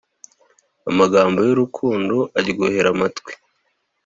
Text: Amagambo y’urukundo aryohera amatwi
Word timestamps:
Amagambo 0.89 1.39
y’urukundo 1.47 2.15
aryohera 2.37 2.87
amatwi 2.93 3.31